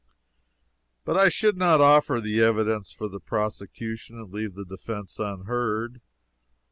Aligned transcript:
But 1.05 1.15
I 1.15 1.29
should 1.29 1.55
not 1.57 1.79
offer 1.79 2.19
the 2.19 2.41
evidence 2.41 2.91
for 2.91 3.07
the 3.07 3.19
prosecution 3.19 4.15
and 4.17 4.33
leave 4.33 4.55
the 4.55 4.65
defense 4.65 5.19
unheard. 5.19 6.01